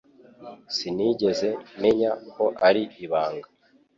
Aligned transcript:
Sinigeze 0.75 1.49
menya 1.81 2.11
ko 2.33 2.45
ari 2.67 2.83
ibanga 3.05 3.47